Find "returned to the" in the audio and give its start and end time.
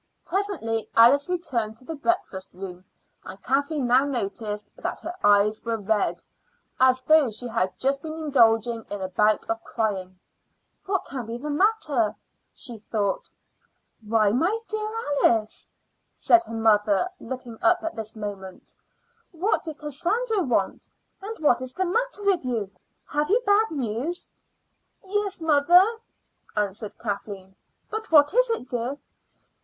1.29-1.93